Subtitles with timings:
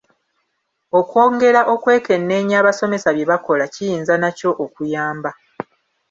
[0.99, 5.31] Okwongera okwekenneenya abasomesa bye bakola kiyinza nakyo okuyamba.